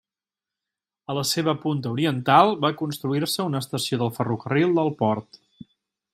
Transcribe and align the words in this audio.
A 1.13 1.15
la 1.17 1.23
seva 1.31 1.53
punta 1.65 1.91
oriental, 1.97 2.49
va 2.65 2.73
construir-se 2.81 3.47
una 3.51 3.63
estació 3.67 4.01
del 4.05 4.13
ferrocarril 4.19 4.75
del 4.81 4.91
port. 5.05 5.41